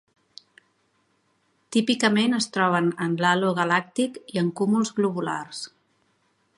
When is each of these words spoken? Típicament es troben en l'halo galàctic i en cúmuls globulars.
Típicament 1.75 2.33
es 2.39 2.49
troben 2.57 2.89
en 3.07 3.13
l'halo 3.25 3.53
galàctic 3.63 4.19
i 4.37 4.43
en 4.45 4.53
cúmuls 4.61 4.95
globulars. 5.01 5.63